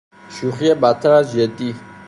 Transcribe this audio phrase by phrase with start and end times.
[0.35, 1.73] شوخی بد تر از جدی